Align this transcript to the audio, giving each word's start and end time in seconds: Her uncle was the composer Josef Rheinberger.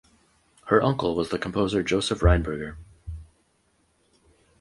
Her 0.65 0.81
uncle 0.81 1.13
was 1.13 1.29
the 1.29 1.37
composer 1.37 1.83
Josef 1.83 2.21
Rheinberger. 2.21 2.75